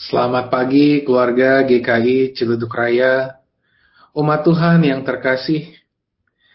[0.00, 3.36] Selamat pagi keluarga GKI Ciledug Raya,
[4.16, 5.76] umat Tuhan yang terkasih.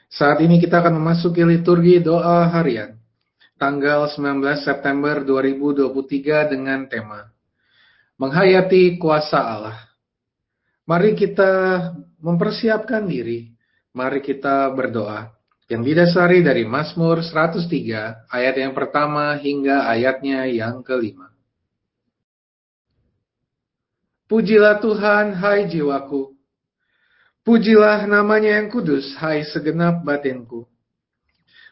[0.09, 2.97] Saat ini kita akan memasuki liturgi doa harian,
[3.61, 7.29] tanggal 19 September 2023 dengan tema
[8.17, 9.77] Menghayati Kuasa Allah.
[10.89, 13.53] Mari kita mempersiapkan diri,
[13.93, 15.29] mari kita berdoa.
[15.69, 21.34] Yang didasari dari Mazmur 103 ayat yang pertama hingga ayatnya yang kelima.
[24.25, 26.33] Pujilah Tuhan, hai jiwaku.
[27.45, 30.65] Pujilah namanya yang kudus, hai segenap batinku.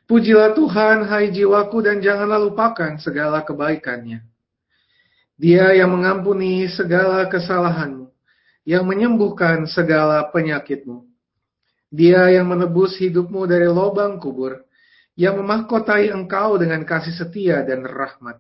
[0.06, 4.22] Pujilah Tuhan, hai jiwaku, dan janganlah lupakan segala kebaikannya.
[5.34, 8.14] Dia yang mengampuni segala kesalahanmu,
[8.70, 11.10] yang menyembuhkan segala penyakitmu.
[11.90, 14.62] Dia yang menebus hidupmu dari lubang kubur,
[15.18, 18.38] yang memahkotai engkau dengan kasih setia dan rahmat.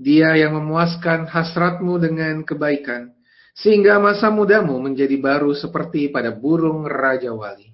[0.00, 3.12] Dia yang memuaskan hasratmu dengan kebaikan,
[3.52, 7.68] sehingga masa mudamu menjadi baru seperti pada burung Raja Wali.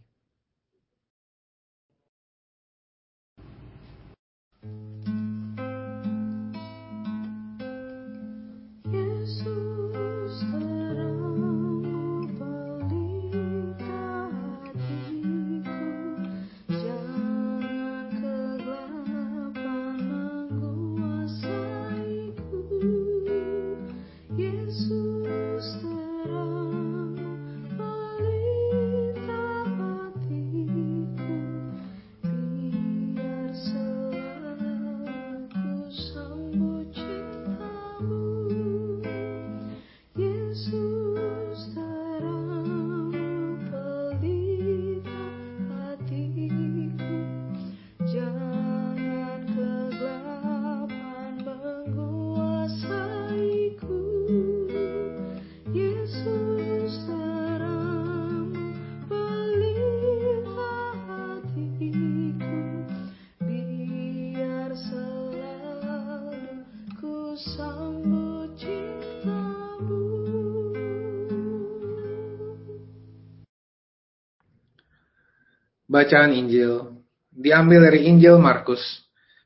[75.84, 76.96] Bacaan Injil
[77.36, 78.80] diambil dari Injil Markus,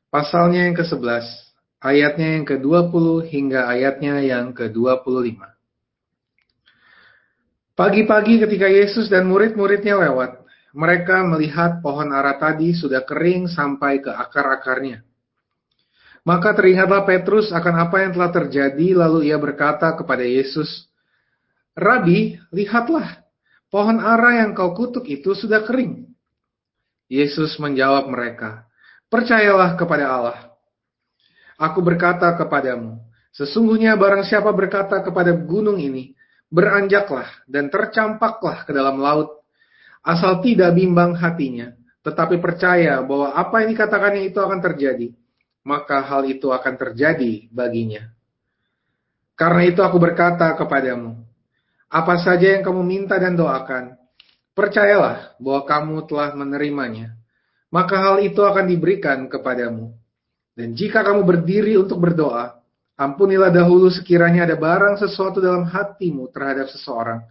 [0.07, 1.27] pasalnya yang ke-11,
[1.83, 5.43] ayatnya yang ke-20 hingga ayatnya yang ke-25.
[7.75, 10.39] Pagi-pagi ketika Yesus dan murid-muridnya lewat,
[10.79, 15.10] mereka melihat pohon ara tadi sudah kering sampai ke akar-akarnya.
[16.21, 20.91] Maka teringatlah Petrus akan apa yang telah terjadi, lalu ia berkata kepada Yesus,
[21.73, 23.25] Rabi, lihatlah,
[23.73, 26.13] pohon ara yang kau kutuk itu sudah kering.
[27.11, 28.69] Yesus menjawab mereka,
[29.09, 30.41] "Percayalah kepada Allah.
[31.57, 33.01] Aku berkata kepadamu,
[33.33, 36.15] sesungguhnya barang siapa berkata kepada gunung ini,
[36.51, 39.41] beranjaklah dan tercampaklah ke dalam laut,
[40.03, 45.13] asal tidak bimbang hatinya, tetapi percaya bahwa apa yang dikatakannya itu akan terjadi,
[45.71, 48.11] maka hal itu akan terjadi baginya.
[49.39, 51.15] Karena itu aku berkata kepadamu,
[51.87, 54.01] apa saja yang kamu minta dan doakan,
[54.51, 57.17] Percayalah bahwa kamu telah menerimanya,
[57.71, 59.95] maka hal itu akan diberikan kepadamu.
[60.53, 62.61] Dan jika kamu berdiri untuk berdoa,
[62.99, 67.25] ampunilah dahulu sekiranya ada barang sesuatu dalam hatimu terhadap seseorang,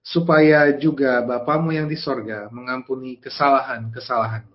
[0.00, 4.51] supaya juga Bapamu yang di sorga mengampuni kesalahan-kesalahanmu.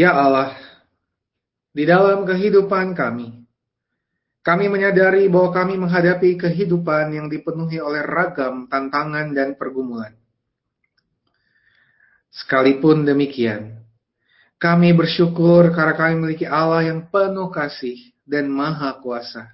[0.00, 0.56] Ya Allah,
[1.76, 3.36] di dalam kehidupan kami,
[4.40, 10.16] Kami menyadari bahwa kami menghadapi kehidupan yang dipenuhi oleh ragam tantangan dan pergumulan.
[12.32, 13.84] Sekalipun demikian,
[14.56, 19.52] kami bersyukur karena kami memiliki Allah yang penuh kasih dan maha kuasa.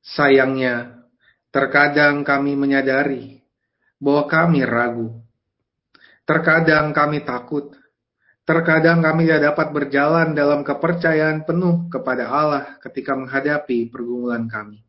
[0.00, 1.04] Sayangnya,
[1.52, 3.44] terkadang kami menyadari
[4.00, 5.12] bahwa kami ragu.
[6.24, 7.83] Terkadang kami takut
[8.44, 14.84] Terkadang kami tidak dapat berjalan dalam kepercayaan penuh kepada Allah ketika menghadapi pergumulan kami.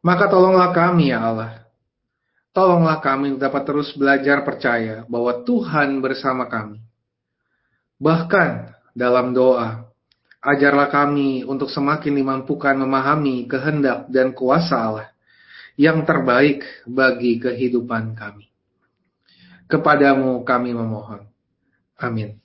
[0.00, 1.68] Maka tolonglah kami ya Allah.
[2.56, 6.80] Tolonglah kami dapat terus belajar percaya bahwa Tuhan bersama kami.
[8.00, 8.50] Bahkan
[8.96, 9.84] dalam doa,
[10.40, 15.08] ajarlah kami untuk semakin dimampukan memahami kehendak dan kuasa Allah
[15.76, 18.48] yang terbaik bagi kehidupan kami.
[19.68, 21.35] Kepadamu kami memohon.
[21.98, 22.40] Amin.